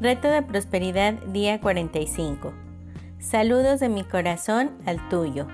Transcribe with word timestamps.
Reto 0.00 0.28
de 0.28 0.40
Prosperidad, 0.40 1.12
día 1.26 1.60
45. 1.60 2.54
Saludos 3.18 3.80
de 3.80 3.90
mi 3.90 4.02
corazón 4.02 4.70
al 4.86 5.10
tuyo. 5.10 5.46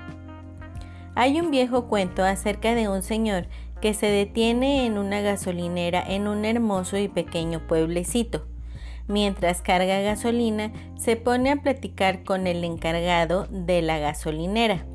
Hay 1.17 1.41
un 1.41 1.51
viejo 1.51 1.89
cuento 1.89 2.23
acerca 2.23 2.77
de 2.77 2.89
un 2.89 3.03
señor 3.03 3.49
que 3.81 3.93
se 3.93 4.07
detiene 4.07 4.87
en 4.87 4.99
una 4.99 5.21
gasolinera 5.21 6.01
en 6.01 6.29
un 6.29 6.45
hermoso 6.45 6.97
y 6.97 7.09
pequeño 7.09 7.67
pueblecito. 7.67 8.47
Mientras 9.09 9.63
carga 9.63 9.99
gasolina, 9.99 10.73
se 10.97 11.17
pone 11.17 11.51
a 11.51 11.57
platicar 11.57 12.23
con 12.23 12.47
el 12.47 12.63
encargado 12.63 13.49
de 13.51 13.83
la 13.83 13.99
gasolinera. 13.99 14.87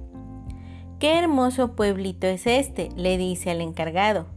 Qué 0.97 1.19
hermoso 1.19 1.75
pueblito 1.75 2.25
es 2.25 2.47
este, 2.47 2.87
le 2.95 3.17
dice 3.17 3.51
al 3.51 3.59
encargado. 3.59 4.27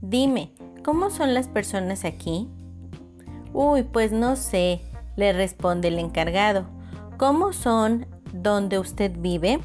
Dime, 0.00 0.52
¿cómo 0.82 1.10
son 1.10 1.34
las 1.34 1.48
personas 1.48 2.06
aquí? 2.06 2.48
Uy, 3.56 3.84
pues 3.84 4.10
no 4.10 4.34
sé, 4.34 4.80
le 5.14 5.32
responde 5.32 5.86
el 5.86 6.00
encargado. 6.00 6.66
¿Cómo 7.18 7.52
son 7.52 8.04
donde 8.32 8.80
usted 8.80 9.12
vive? 9.16 9.60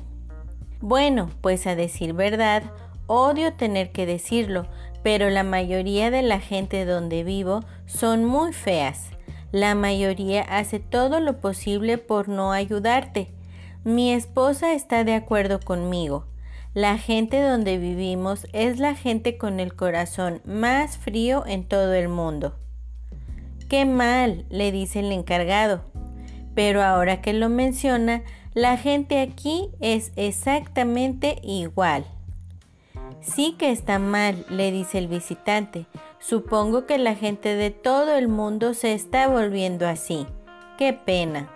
Bueno, 0.79 1.31
pues 1.41 1.65
a 1.65 1.73
decir 1.73 2.13
verdad, 2.13 2.61
odio 3.07 3.51
tener 3.53 3.91
que 3.91 4.05
decirlo, 4.05 4.67
pero 5.01 5.31
la 5.31 5.41
mayoría 5.41 6.11
de 6.11 6.21
la 6.21 6.39
gente 6.39 6.85
donde 6.85 7.23
vivo 7.23 7.61
son 7.87 8.25
muy 8.25 8.53
feas. 8.53 9.09
La 9.51 9.73
mayoría 9.73 10.43
hace 10.43 10.79
todo 10.79 11.19
lo 11.19 11.39
posible 11.41 11.97
por 11.97 12.29
no 12.29 12.51
ayudarte. 12.51 13.31
Mi 13.83 14.13
esposa 14.13 14.73
está 14.73 15.03
de 15.03 15.15
acuerdo 15.15 15.59
conmigo. 15.59 16.27
La 16.75 16.99
gente 16.99 17.41
donde 17.41 17.79
vivimos 17.79 18.45
es 18.53 18.77
la 18.77 18.93
gente 18.93 19.39
con 19.39 19.59
el 19.59 19.75
corazón 19.75 20.43
más 20.45 20.99
frío 20.99 21.43
en 21.47 21.67
todo 21.67 21.95
el 21.95 22.07
mundo. 22.07 22.53
Qué 23.69 23.85
mal, 23.85 24.45
le 24.49 24.71
dice 24.71 25.01
el 25.01 25.11
encargado. 25.11 25.83
Pero 26.55 26.81
ahora 26.81 27.21
que 27.21 27.33
lo 27.33 27.49
menciona, 27.49 28.23
la 28.55 28.77
gente 28.77 29.21
aquí 29.21 29.69
es 29.79 30.11
exactamente 30.15 31.39
igual. 31.43 32.03
Sí 33.21 33.55
que 33.59 33.69
está 33.69 33.99
mal, 33.99 34.43
le 34.49 34.71
dice 34.71 34.97
el 34.97 35.07
visitante. 35.07 35.85
Supongo 36.17 36.87
que 36.87 36.97
la 36.97 37.13
gente 37.13 37.55
de 37.55 37.69
todo 37.69 38.17
el 38.17 38.27
mundo 38.27 38.73
se 38.73 38.93
está 38.93 39.27
volviendo 39.27 39.87
así. 39.87 40.25
Qué 40.79 40.93
pena. 40.93 41.47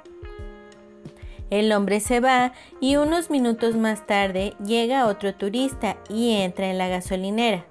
El 1.50 1.72
hombre 1.72 2.00
se 2.00 2.20
va 2.20 2.54
y 2.80 2.96
unos 2.98 3.32
minutos 3.32 3.76
más 3.76 4.06
tarde 4.06 4.54
llega 4.64 5.08
otro 5.08 5.34
turista 5.34 5.98
y 6.10 6.34
entra 6.34 6.70
en 6.70 6.78
la 6.78 6.90
gasolinera. 6.90 7.66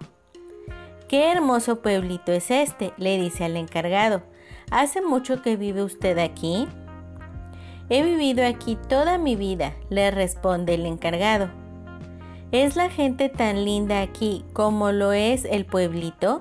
Qué 1.09 1.31
hermoso 1.31 1.81
pueblito 1.81 2.33
es 2.33 2.51
este, 2.51 2.93
le 2.97 3.19
dice 3.19 3.45
al 3.45 3.57
encargado. 3.57 4.32
¿Hace 4.73 5.03
mucho 5.03 5.43
que 5.43 5.59
vive 5.59 5.83
usted 5.83 6.17
aquí? 6.17 6.67
He 7.91 8.03
vivido 8.03 8.47
aquí 8.47 8.79
toda 8.89 9.19
mi 9.19 9.37
vida, 9.37 9.75
le 9.91 10.11
responde 10.11 10.73
el 10.73 10.87
encargado. 10.87 11.51
¿Es 12.53 12.75
la 12.75 12.89
gente 12.89 13.29
tan 13.29 13.67
linda 13.67 14.01
aquí 14.01 14.47
como 14.55 14.91
lo 14.91 15.13
es 15.13 15.45
el 15.45 15.67
pueblito? 15.67 16.41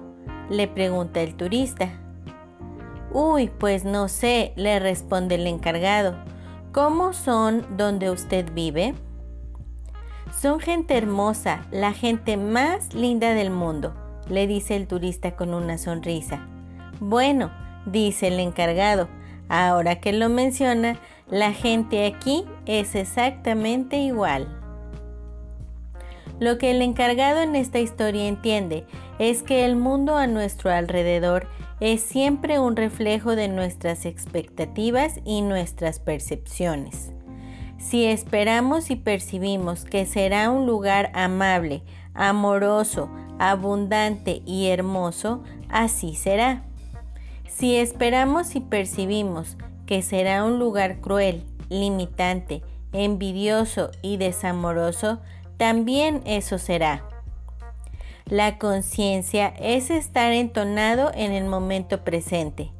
le 0.50 0.70
pregunta 0.70 1.22
el 1.22 1.36
turista. 1.36 1.90
Uy, 3.12 3.50
pues 3.50 3.84
no 3.84 4.08
sé, 4.08 4.54
le 4.56 4.80
responde 4.80 5.36
el 5.36 5.45
encargado. 5.45 6.16
¿Cómo 6.72 7.12
son 7.12 7.66
donde 7.76 8.10
usted 8.12 8.54
vive? 8.54 8.95
Son 10.40 10.62
gente 10.62 10.98
hermosa, 10.98 11.66
la 11.70 11.92
gente 11.92 12.38
más 12.38 12.94
linda 12.94 13.34
del 13.34 13.50
mundo, 13.50 13.94
le 14.30 14.48
dice 14.48 14.78
el 14.78 14.88
turista 14.88 15.36
con 15.36 15.54
una 15.54 15.78
sonrisa. 15.78 16.48
Bueno, 17.02 17.52
dice 17.86 18.28
el 18.28 18.40
encargado. 18.40 19.10
Ahora 19.50 20.00
que 20.00 20.14
lo 20.14 20.30
menciona, 20.30 21.00
la 21.30 21.54
gente 21.54 22.05
aquí 22.05 22.45
es 22.66 22.95
exactamente 22.95 23.98
igual. 23.98 24.58
Lo 26.39 26.58
que 26.58 26.72
el 26.72 26.82
encargado 26.82 27.42
en 27.42 27.55
esta 27.55 27.80
historia 27.80 28.28
entiende 28.28 28.86
es 29.20 29.44
que 29.44 29.64
el 29.66 29.76
mundo 29.76 30.17
a 30.17 30.26
nuestro 30.26 30.72
alrededor 30.72 31.48
es 31.80 32.02
siempre 32.02 32.60
un 32.60 32.76
reflejo 32.76 33.36
de 33.36 33.48
nuestras 33.48 34.05
expectativas 34.05 35.20
y 35.26 35.42
nuestras 35.42 36.00
percepciones. 36.00 37.11
Si 37.78 38.05
esperamos 38.05 38.92
y 38.92 38.95
percibimos 38.95 39.86
que 39.86 40.05
será 40.05 40.50
un 40.52 40.66
lugar 40.66 41.11
amable, 41.14 41.84
amoroso, 42.14 43.10
abundante 43.39 44.42
y 44.45 44.67
hermoso, 44.67 45.44
así 45.70 46.16
será. 46.16 46.64
Si 47.56 47.76
esperamos 47.76 48.56
y 48.56 48.62
percibimos 48.62 49.58
que 49.86 50.02
será 50.02 50.45
un 50.45 50.58
lugar 50.58 51.00
cruel, 51.02 51.44
limitante, 51.70 52.62
envidioso 52.94 53.92
y 54.02 54.17
desamoroso, 54.17 55.20
también 55.58 56.22
eso 56.26 56.58
será. 56.58 57.04
La 58.26 58.58
conciencia 58.58 59.50
es 59.60 59.90
estar 59.90 60.32
entonado 60.32 61.11
en 61.14 61.34
el 61.34 61.45
momento 61.45 62.04
presente. 62.04 62.72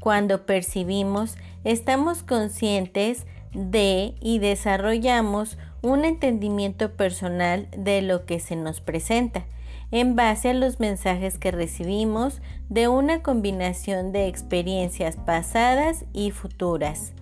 Cuando 0.00 0.46
percibimos, 0.46 1.36
estamos 1.64 2.22
conscientes 2.22 3.26
de 3.52 4.14
y 4.20 4.38
desarrollamos 4.38 5.58
un 5.82 6.06
entendimiento 6.06 6.92
personal 6.92 7.68
de 7.76 8.00
lo 8.02 8.24
que 8.24 8.40
se 8.40 8.56
nos 8.56 8.80
presenta 8.80 9.44
en 9.90 10.16
base 10.16 10.50
a 10.50 10.54
los 10.54 10.80
mensajes 10.80 11.38
que 11.38 11.50
recibimos 11.50 12.40
de 12.68 12.88
una 12.88 13.22
combinación 13.22 14.12
de 14.12 14.26
experiencias 14.26 15.16
pasadas 15.16 16.04
y 16.12 16.30
futuras, 16.30 17.12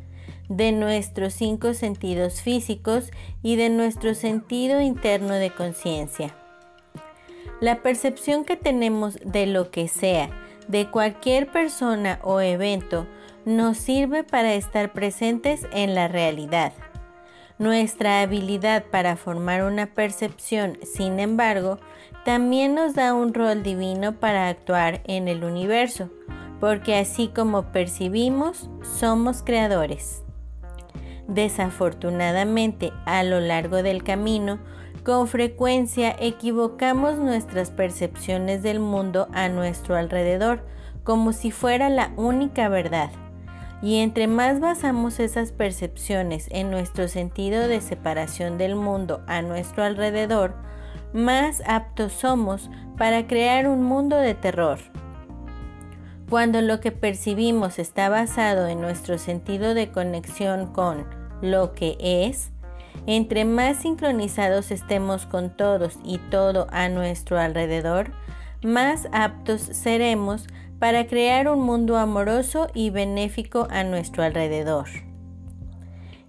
de 0.49 0.73
nuestros 0.73 1.35
cinco 1.35 1.75
sentidos 1.75 2.41
físicos 2.41 3.11
y 3.43 3.57
de 3.57 3.69
nuestro 3.69 4.15
sentido 4.15 4.81
interno 4.81 5.35
de 5.35 5.51
conciencia. 5.51 6.35
La 7.61 7.83
percepción 7.83 8.45
que 8.45 8.57
tenemos 8.57 9.19
de 9.25 9.47
lo 9.47 9.71
que 9.71 9.89
sea, 9.89 10.31
de 10.69 10.91
cualquier 10.91 11.51
persona 11.51 12.21
o 12.23 12.41
evento, 12.41 13.07
nos 13.45 13.79
sirve 13.79 14.25
para 14.25 14.55
estar 14.55 14.93
presentes 14.93 15.67
en 15.73 15.95
la 15.95 16.09
realidad. 16.09 16.73
Nuestra 17.59 18.21
habilidad 18.21 18.85
para 18.85 19.17
formar 19.17 19.63
una 19.63 19.87
percepción, 19.87 20.79
sin 20.83 21.19
embargo, 21.19 21.79
también 22.27 22.75
nos 22.75 22.95
da 22.95 23.15
un 23.15 23.33
rol 23.33 23.63
divino 23.63 24.21
para 24.21 24.49
actuar 24.49 25.01
en 25.07 25.27
el 25.27 25.43
universo, 25.43 26.11
porque 26.61 26.97
así 26.97 27.29
como 27.29 27.73
percibimos, 27.73 28.69
somos 28.83 29.43
creadores. 29.43 30.23
Desafortunadamente, 31.29 32.93
a 33.07 33.23
lo 33.23 33.41
largo 33.41 33.83
del 33.83 34.05
camino, 34.05 34.59
con 35.03 35.27
frecuencia 35.27 36.15
equivocamos 36.19 37.17
nuestras 37.17 37.71
percepciones 37.71 38.63
del 38.63 38.81
mundo 38.81 39.29
a 39.33 39.49
nuestro 39.49 39.97
alrededor 39.97 40.67
como 41.05 41.33
si 41.33 41.53
fuera 41.53 41.89
la 41.89 42.13
única 42.17 42.69
verdad. 42.69 43.11
Y 43.83 43.99
entre 43.99 44.27
más 44.27 44.61
basamos 44.61 45.21
esas 45.21 45.53
percepciones 45.53 46.49
en 46.51 46.71
nuestro 46.71 47.09
sentido 47.09 47.69
de 47.69 47.81
separación 47.81 48.59
del 48.59 48.75
mundo 48.75 49.23
a 49.27 49.43
nuestro 49.43 49.85
alrededor, 49.85 50.55
más 51.13 51.63
aptos 51.67 52.13
somos 52.13 52.71
para 52.97 53.27
crear 53.27 53.69
un 53.69 53.83
mundo 53.83 54.17
de 54.17 54.35
terror. 54.35 54.79
Cuando 56.29 56.61
lo 56.61 56.81
que 56.81 56.91
percibimos 56.91 57.79
está 57.79 58.09
basado 58.09 58.67
en 58.67 58.81
nuestro 58.81 59.19
sentido 59.19 59.75
de 59.75 59.93
conexión 59.93 60.73
con 60.73 61.07
lo 61.41 61.73
que 61.73 61.97
es, 62.01 62.51
entre 63.07 63.45
más 63.45 63.77
sincronizados 63.77 64.71
estemos 64.71 65.27
con 65.27 65.57
todos 65.57 65.99
y 66.03 66.19
todo 66.19 66.67
a 66.71 66.89
nuestro 66.89 67.39
alrededor, 67.39 68.11
más 68.65 69.07
aptos 69.13 69.61
seremos 69.61 70.47
para 70.79 71.07
crear 71.07 71.49
un 71.49 71.61
mundo 71.61 71.97
amoroso 71.97 72.69
y 72.75 72.91
benéfico 72.91 73.67
a 73.71 73.85
nuestro 73.85 74.23
alrededor. 74.23 74.87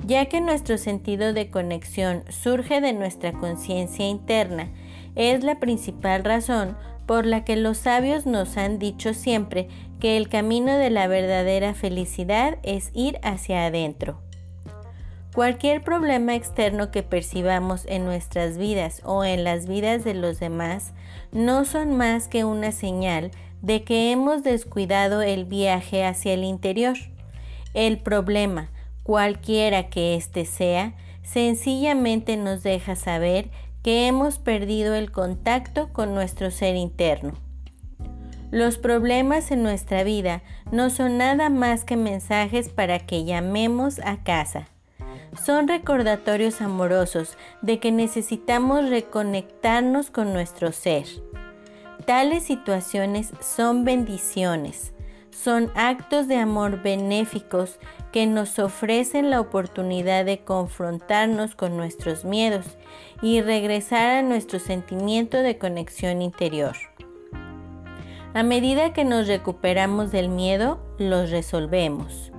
Ya 0.05 0.25
que 0.27 0.39
nuestro 0.39 0.77
sentido 0.77 1.33
de 1.33 1.49
conexión 1.49 2.23
surge 2.29 2.79
de 2.79 2.93
nuestra 2.93 3.33
conciencia 3.33 4.07
interna, 4.07 4.71
es 5.15 5.43
la 5.43 5.59
principal 5.59 6.23
razón 6.23 6.77
por 7.05 7.25
la 7.25 7.43
que 7.43 7.55
los 7.55 7.77
sabios 7.77 8.25
nos 8.25 8.57
han 8.57 8.79
dicho 8.79 9.13
siempre 9.13 9.67
que 9.99 10.17
el 10.17 10.29
camino 10.29 10.77
de 10.77 10.91
la 10.91 11.07
verdadera 11.07 11.73
felicidad 11.73 12.57
es 12.63 12.91
ir 12.93 13.19
hacia 13.23 13.65
adentro. 13.65 14.21
Cualquier 15.33 15.83
problema 15.83 16.35
externo 16.35 16.89
que 16.89 17.03
percibamos 17.03 17.85
en 17.85 18.05
nuestras 18.05 18.57
vidas 18.57 19.01
o 19.05 19.23
en 19.23 19.43
las 19.43 19.67
vidas 19.67 20.03
de 20.03 20.13
los 20.13 20.39
demás 20.39 20.93
no 21.31 21.63
son 21.65 21.95
más 21.95 22.27
que 22.27 22.43
una 22.43 22.71
señal 22.71 23.31
de 23.61 23.83
que 23.83 24.11
hemos 24.11 24.43
descuidado 24.43 25.21
el 25.21 25.45
viaje 25.45 26.05
hacia 26.05 26.33
el 26.33 26.43
interior. 26.43 26.97
El 27.73 27.99
problema, 27.99 28.69
cualquiera 29.03 29.89
que 29.89 30.15
éste 30.15 30.45
sea, 30.45 30.93
sencillamente 31.23 32.37
nos 32.37 32.63
deja 32.63 32.95
saber 32.95 33.49
que 33.83 34.07
hemos 34.07 34.39
perdido 34.39 34.95
el 34.95 35.11
contacto 35.11 35.93
con 35.93 36.13
nuestro 36.13 36.51
ser 36.51 36.75
interno. 36.75 37.33
Los 38.51 38.77
problemas 38.77 39.51
en 39.51 39.61
nuestra 39.61 40.03
vida 40.03 40.41
no 40.71 40.89
son 40.89 41.17
nada 41.17 41.49
más 41.49 41.83
que 41.83 41.97
mensajes 41.97 42.69
para 42.69 42.99
que 42.99 43.25
llamemos 43.25 43.99
a 43.99 44.23
casa. 44.23 44.67
Son 45.43 45.67
recordatorios 45.67 46.61
amorosos 46.61 47.37
de 47.61 47.79
que 47.79 47.91
necesitamos 47.91 48.89
reconectarnos 48.89 50.11
con 50.11 50.33
nuestro 50.33 50.71
ser. 50.71 51.05
Tales 52.07 52.43
situaciones 52.43 53.33
son 53.41 53.83
bendiciones, 53.83 54.93
son 55.29 55.69
actos 55.75 56.29
de 56.29 56.37
amor 56.37 56.81
benéficos 56.81 57.79
que 58.13 58.25
nos 58.25 58.59
ofrecen 58.59 59.29
la 59.29 59.41
oportunidad 59.41 60.23
de 60.23 60.39
confrontarnos 60.39 61.55
con 61.55 61.75
nuestros 61.75 62.23
miedos 62.23 62.77
y 63.21 63.41
regresar 63.41 64.19
a 64.19 64.21
nuestro 64.21 64.57
sentimiento 64.57 65.39
de 65.39 65.57
conexión 65.57 66.21
interior. 66.21 66.77
A 68.33 68.41
medida 68.41 68.93
que 68.93 69.03
nos 69.03 69.27
recuperamos 69.27 70.09
del 70.09 70.29
miedo, 70.29 70.79
los 70.97 71.29
resolvemos. 71.29 72.31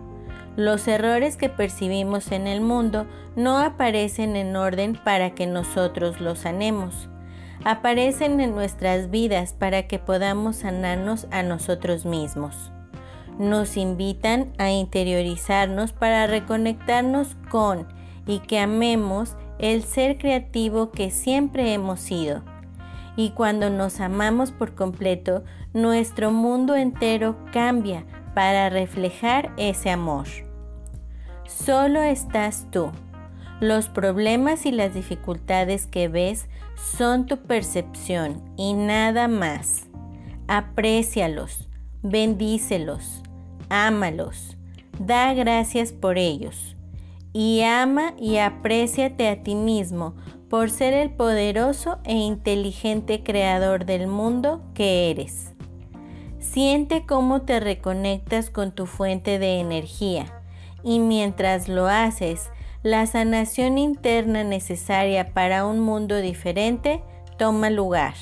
Los 0.56 0.88
errores 0.88 1.36
que 1.36 1.50
percibimos 1.50 2.32
en 2.32 2.46
el 2.46 2.62
mundo 2.62 3.06
no 3.36 3.58
aparecen 3.58 4.34
en 4.34 4.56
orden 4.56 4.98
para 5.04 5.34
que 5.34 5.46
nosotros 5.46 6.22
los 6.22 6.38
sanemos. 6.38 7.10
Aparecen 7.64 8.40
en 8.40 8.54
nuestras 8.54 9.10
vidas 9.10 9.52
para 9.52 9.86
que 9.86 9.98
podamos 9.98 10.56
sanarnos 10.56 11.26
a 11.30 11.42
nosotros 11.42 12.04
mismos. 12.04 12.72
Nos 13.38 13.76
invitan 13.76 14.52
a 14.58 14.70
interiorizarnos 14.70 15.92
para 15.92 16.26
reconectarnos 16.26 17.36
con 17.50 17.86
y 18.26 18.40
que 18.40 18.58
amemos 18.58 19.36
el 19.58 19.82
ser 19.82 20.18
creativo 20.18 20.90
que 20.90 21.10
siempre 21.10 21.72
hemos 21.72 22.00
sido 22.00 22.42
y 23.18 23.30
cuando 23.30 23.68
nos 23.68 23.98
amamos 23.98 24.52
por 24.52 24.76
completo, 24.76 25.42
nuestro 25.74 26.30
mundo 26.30 26.76
entero 26.76 27.34
cambia 27.52 28.04
para 28.32 28.70
reflejar 28.70 29.52
ese 29.56 29.90
amor. 29.90 30.28
Solo 31.44 32.00
estás 32.00 32.68
tú. 32.70 32.92
Los 33.60 33.88
problemas 33.88 34.66
y 34.66 34.70
las 34.70 34.94
dificultades 34.94 35.86
que 35.86 36.06
ves 36.06 36.46
son 36.76 37.26
tu 37.26 37.38
percepción 37.38 38.42
y 38.56 38.74
nada 38.74 39.26
más. 39.26 39.88
Aprécialos, 40.46 41.68
bendícelos, 42.02 43.22
ámalos, 43.68 44.56
da 45.00 45.34
gracias 45.34 45.92
por 45.92 46.18
ellos. 46.18 46.76
Y 47.32 47.62
ama 47.62 48.14
y 48.16 48.38
apréciate 48.38 49.28
a 49.28 49.42
ti 49.42 49.56
mismo 49.56 50.14
por 50.48 50.70
ser 50.70 50.94
el 50.94 51.10
poderoso 51.10 51.98
e 52.04 52.14
inteligente 52.14 53.22
creador 53.22 53.84
del 53.84 54.06
mundo 54.06 54.62
que 54.72 55.10
eres. 55.10 55.52
Siente 56.38 57.04
cómo 57.06 57.42
te 57.42 57.58
reconectas 57.58 58.50
con 58.50 58.72
tu 58.72 58.86
fuente 58.86 59.38
de 59.38 59.58
energía 59.58 60.26
y 60.82 61.00
mientras 61.00 61.68
lo 61.68 61.88
haces, 61.88 62.50
la 62.82 63.06
sanación 63.06 63.76
interna 63.78 64.44
necesaria 64.44 65.34
para 65.34 65.66
un 65.66 65.80
mundo 65.80 66.16
diferente 66.16 67.02
toma 67.36 67.70
lugar. 67.70 68.14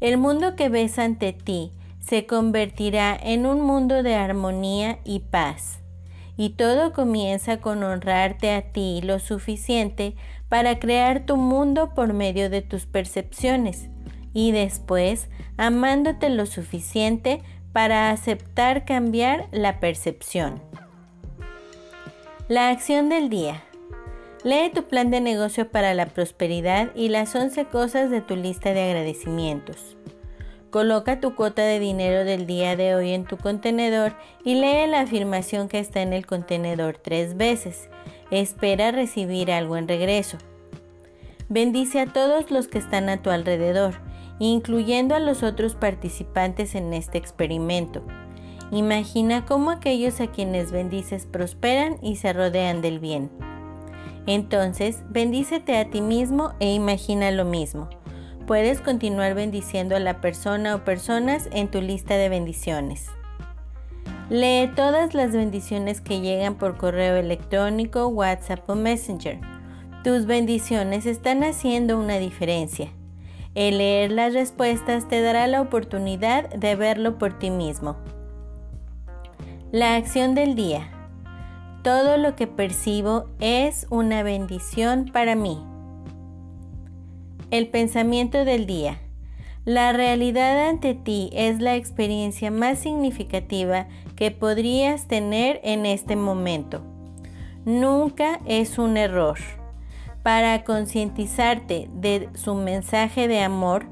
El 0.00 0.18
mundo 0.18 0.56
que 0.56 0.68
ves 0.68 0.98
ante 0.98 1.32
ti 1.32 1.72
se 2.00 2.26
convertirá 2.26 3.16
en 3.20 3.46
un 3.46 3.62
mundo 3.62 4.02
de 4.02 4.14
armonía 4.14 4.98
y 5.04 5.20
paz. 5.20 5.80
Y 6.36 6.50
todo 6.50 6.92
comienza 6.92 7.58
con 7.58 7.82
honrarte 7.82 8.50
a 8.50 8.72
ti 8.72 9.00
lo 9.02 9.20
suficiente 9.20 10.16
para 10.48 10.78
crear 10.78 11.24
tu 11.24 11.36
mundo 11.36 11.94
por 11.94 12.12
medio 12.12 12.50
de 12.50 12.60
tus 12.60 12.86
percepciones 12.86 13.88
y 14.34 14.50
después 14.50 15.28
amándote 15.56 16.28
lo 16.28 16.44
suficiente 16.44 17.40
para 17.72 18.10
aceptar 18.10 18.84
cambiar 18.84 19.48
la 19.52 19.80
percepción. 19.80 20.60
La 22.48 22.68
acción 22.68 23.08
del 23.08 23.30
día. 23.30 23.62
Lee 24.42 24.70
tu 24.74 24.84
plan 24.84 25.10
de 25.10 25.22
negocio 25.22 25.70
para 25.70 25.94
la 25.94 26.04
prosperidad 26.04 26.90
y 26.94 27.08
las 27.08 27.34
11 27.34 27.64
cosas 27.64 28.10
de 28.10 28.20
tu 28.20 28.36
lista 28.36 28.74
de 28.74 28.82
agradecimientos. 28.82 29.96
Coloca 30.68 31.20
tu 31.20 31.34
cuota 31.34 31.62
de 31.62 31.78
dinero 31.78 32.24
del 32.24 32.46
día 32.46 32.76
de 32.76 32.94
hoy 32.94 33.12
en 33.12 33.24
tu 33.24 33.38
contenedor 33.38 34.12
y 34.44 34.56
lee 34.56 34.86
la 34.86 35.00
afirmación 35.00 35.68
que 35.68 35.78
está 35.78 36.02
en 36.02 36.12
el 36.12 36.26
contenedor 36.26 36.98
tres 36.98 37.38
veces 37.38 37.88
Espera 38.30 38.90
recibir 38.90 39.50
algo 39.50 39.78
en 39.78 39.88
regreso. 39.88 40.36
Bendice 41.48 42.00
a 42.00 42.06
todos 42.06 42.50
los 42.50 42.68
que 42.68 42.78
están 42.78 43.08
a 43.08 43.22
tu 43.22 43.30
alrededor, 43.30 43.94
incluyendo 44.38 45.14
a 45.14 45.20
los 45.20 45.42
otros 45.42 45.74
participantes 45.74 46.74
en 46.74 46.92
este 46.92 47.16
experimento. 47.16 48.02
Imagina 48.74 49.46
cómo 49.46 49.70
aquellos 49.70 50.20
a 50.20 50.26
quienes 50.26 50.72
bendices 50.72 51.26
prosperan 51.26 51.96
y 52.02 52.16
se 52.16 52.32
rodean 52.32 52.82
del 52.82 52.98
bien. 52.98 53.30
Entonces, 54.26 55.04
bendícete 55.08 55.78
a 55.78 55.90
ti 55.90 56.00
mismo 56.00 56.54
e 56.58 56.74
imagina 56.74 57.30
lo 57.30 57.44
mismo. 57.44 57.88
Puedes 58.48 58.80
continuar 58.80 59.34
bendiciendo 59.34 59.94
a 59.94 60.00
la 60.00 60.20
persona 60.20 60.74
o 60.74 60.84
personas 60.84 61.48
en 61.52 61.70
tu 61.70 61.80
lista 61.80 62.16
de 62.16 62.28
bendiciones. 62.28 63.06
Lee 64.28 64.68
todas 64.74 65.14
las 65.14 65.30
bendiciones 65.30 66.00
que 66.00 66.20
llegan 66.20 66.56
por 66.56 66.76
correo 66.76 67.14
electrónico, 67.14 68.08
WhatsApp 68.08 68.68
o 68.68 68.74
Messenger. 68.74 69.38
Tus 70.02 70.26
bendiciones 70.26 71.06
están 71.06 71.44
haciendo 71.44 71.96
una 71.96 72.18
diferencia. 72.18 72.88
El 73.54 73.78
leer 73.78 74.10
las 74.10 74.34
respuestas 74.34 75.06
te 75.06 75.22
dará 75.22 75.46
la 75.46 75.60
oportunidad 75.60 76.48
de 76.50 76.74
verlo 76.74 77.18
por 77.18 77.38
ti 77.38 77.50
mismo. 77.50 77.96
La 79.74 79.96
acción 79.96 80.36
del 80.36 80.54
día. 80.54 80.88
Todo 81.82 82.16
lo 82.16 82.36
que 82.36 82.46
percibo 82.46 83.24
es 83.40 83.88
una 83.90 84.22
bendición 84.22 85.10
para 85.12 85.34
mí. 85.34 85.58
El 87.50 87.66
pensamiento 87.66 88.44
del 88.44 88.66
día. 88.66 89.00
La 89.64 89.92
realidad 89.92 90.68
ante 90.68 90.94
ti 90.94 91.28
es 91.32 91.58
la 91.58 91.74
experiencia 91.74 92.52
más 92.52 92.78
significativa 92.78 93.88
que 94.14 94.30
podrías 94.30 95.08
tener 95.08 95.60
en 95.64 95.86
este 95.86 96.14
momento. 96.14 96.80
Nunca 97.64 98.38
es 98.46 98.78
un 98.78 98.96
error. 98.96 99.40
Para 100.22 100.62
concientizarte 100.62 101.88
de 101.92 102.28
su 102.34 102.54
mensaje 102.54 103.26
de 103.26 103.40
amor, 103.40 103.86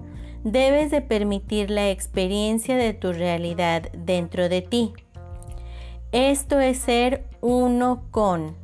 debes 0.44 0.92
de 0.92 1.00
permitir 1.00 1.72
la 1.72 1.90
experiencia 1.90 2.76
de 2.76 2.94
tu 2.94 3.12
realidad 3.12 3.90
dentro 3.94 4.48
de 4.48 4.62
ti. 4.62 4.92
Esto 6.12 6.60
es 6.60 6.76
ser 6.76 7.24
uno 7.40 8.02
con, 8.10 8.54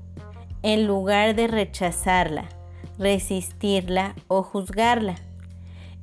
en 0.62 0.86
lugar 0.86 1.34
de 1.34 1.46
rechazarla, 1.46 2.46
resistirla 2.98 4.14
o 4.26 4.42
juzgarla. 4.42 5.14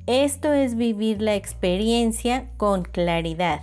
Esto 0.08 0.52
es 0.52 0.74
vivir 0.74 1.22
la 1.22 1.36
experiencia 1.36 2.50
con 2.56 2.82
claridad. 2.82 3.60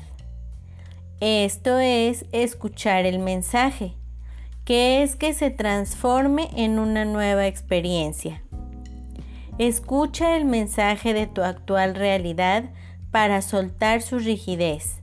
Esto 1.19 1.77
es 1.77 2.23
escuchar 2.31 3.05
el 3.05 3.19
mensaje, 3.19 3.95
que 4.63 5.03
es 5.03 5.17
que 5.17 5.33
se 5.33 5.51
transforme 5.51 6.47
en 6.55 6.79
una 6.79 7.03
nueva 7.03 7.47
experiencia. 7.47 8.43
Escucha 9.57 10.37
el 10.37 10.45
mensaje 10.45 11.13
de 11.13 11.27
tu 11.27 11.41
actual 11.41 11.95
realidad 11.95 12.63
para 13.11 13.41
soltar 13.41 14.01
su 14.01 14.19
rigidez, 14.19 15.02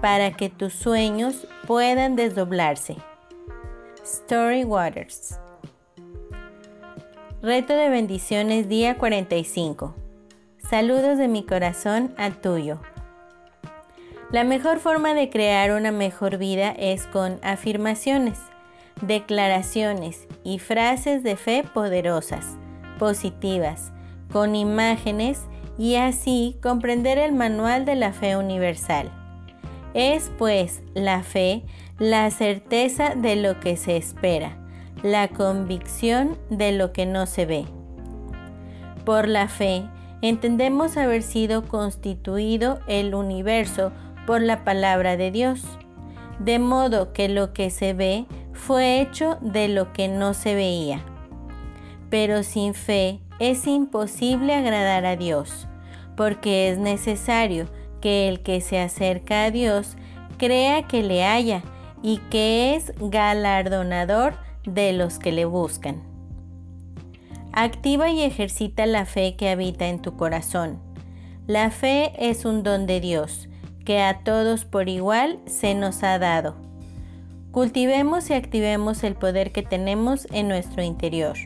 para 0.00 0.32
que 0.32 0.48
tus 0.48 0.72
sueños 0.72 1.46
puedan 1.66 2.16
desdoblarse. 2.16 2.96
Story 4.04 4.64
Waters 4.64 5.38
Reto 7.42 7.74
de 7.74 7.88
bendiciones 7.88 8.68
día 8.68 8.96
45 8.96 9.94
Saludos 10.70 11.18
de 11.18 11.28
mi 11.28 11.44
corazón 11.44 12.14
al 12.18 12.40
tuyo. 12.40 12.80
La 14.30 14.44
mejor 14.44 14.78
forma 14.78 15.14
de 15.14 15.30
crear 15.30 15.72
una 15.72 15.92
mejor 15.92 16.36
vida 16.36 16.70
es 16.70 17.06
con 17.06 17.38
afirmaciones, 17.42 18.38
declaraciones 19.00 20.28
y 20.44 20.58
frases 20.58 21.22
de 21.22 21.36
fe 21.36 21.64
poderosas, 21.72 22.44
positivas, 22.98 23.92
con 24.30 24.54
imágenes 24.54 25.40
y 25.78 25.94
así 25.94 26.58
comprender 26.62 27.16
el 27.16 27.32
manual 27.32 27.86
de 27.86 27.94
la 27.94 28.12
fe 28.12 28.36
universal. 28.36 29.10
Es 29.98 30.30
pues 30.38 30.80
la 30.94 31.24
fe 31.24 31.64
la 31.98 32.30
certeza 32.30 33.16
de 33.16 33.34
lo 33.34 33.58
que 33.58 33.76
se 33.76 33.96
espera, 33.96 34.56
la 35.02 35.26
convicción 35.26 36.38
de 36.50 36.70
lo 36.70 36.92
que 36.92 37.04
no 37.04 37.26
se 37.26 37.46
ve. 37.46 37.64
Por 39.04 39.26
la 39.26 39.48
fe, 39.48 39.82
entendemos 40.22 40.96
haber 40.96 41.24
sido 41.24 41.64
constituido 41.64 42.78
el 42.86 43.12
universo 43.12 43.90
por 44.24 44.40
la 44.40 44.62
palabra 44.62 45.16
de 45.16 45.32
Dios, 45.32 45.64
de 46.38 46.60
modo 46.60 47.12
que 47.12 47.28
lo 47.28 47.52
que 47.52 47.68
se 47.68 47.92
ve 47.92 48.26
fue 48.52 49.00
hecho 49.00 49.36
de 49.40 49.66
lo 49.66 49.92
que 49.92 50.06
no 50.06 50.32
se 50.32 50.54
veía. 50.54 51.00
Pero 52.08 52.44
sin 52.44 52.72
fe 52.72 53.18
es 53.40 53.66
imposible 53.66 54.54
agradar 54.54 55.04
a 55.06 55.16
Dios, 55.16 55.66
porque 56.16 56.70
es 56.70 56.78
necesario 56.78 57.66
que 58.00 58.28
el 58.28 58.40
que 58.40 58.60
se 58.60 58.80
acerca 58.80 59.44
a 59.44 59.50
Dios 59.50 59.96
crea 60.38 60.82
que 60.86 61.02
le 61.02 61.24
haya 61.24 61.62
y 62.02 62.18
que 62.30 62.74
es 62.74 62.92
galardonador 62.98 64.34
de 64.64 64.92
los 64.92 65.18
que 65.18 65.32
le 65.32 65.44
buscan. 65.44 66.02
Activa 67.52 68.10
y 68.10 68.22
ejercita 68.22 68.86
la 68.86 69.04
fe 69.04 69.34
que 69.36 69.48
habita 69.48 69.88
en 69.88 70.00
tu 70.00 70.16
corazón. 70.16 70.78
La 71.46 71.70
fe 71.70 72.12
es 72.18 72.44
un 72.44 72.62
don 72.62 72.86
de 72.86 73.00
Dios 73.00 73.48
que 73.84 74.02
a 74.02 74.18
todos 74.22 74.66
por 74.66 74.88
igual 74.88 75.38
se 75.46 75.74
nos 75.74 76.02
ha 76.02 76.18
dado. 76.18 76.54
Cultivemos 77.52 78.28
y 78.28 78.34
activemos 78.34 79.02
el 79.02 79.14
poder 79.14 79.50
que 79.50 79.62
tenemos 79.62 80.28
en 80.30 80.46
nuestro 80.46 80.82
interior. 80.82 81.36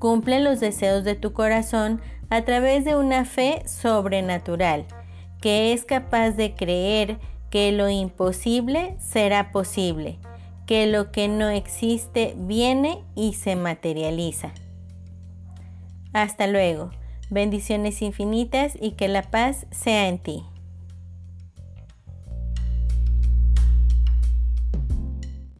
Cumple 0.00 0.40
los 0.40 0.58
deseos 0.58 1.04
de 1.04 1.14
tu 1.14 1.32
corazón 1.32 2.00
a 2.30 2.42
través 2.42 2.84
de 2.84 2.96
una 2.96 3.24
fe 3.24 3.62
sobrenatural, 3.66 4.86
que 5.44 5.74
es 5.74 5.84
capaz 5.84 6.30
de 6.30 6.54
creer 6.54 7.18
que 7.50 7.70
lo 7.70 7.90
imposible 7.90 8.96
será 8.98 9.52
posible, 9.52 10.16
que 10.64 10.86
lo 10.86 11.12
que 11.12 11.28
no 11.28 11.50
existe 11.50 12.34
viene 12.34 13.02
y 13.14 13.34
se 13.34 13.54
materializa. 13.54 14.54
Hasta 16.14 16.46
luego. 16.46 16.92
Bendiciones 17.28 18.00
infinitas 18.00 18.72
y 18.80 18.92
que 18.92 19.06
la 19.06 19.20
paz 19.20 19.66
sea 19.70 20.08
en 20.08 20.18
ti. 20.18 20.44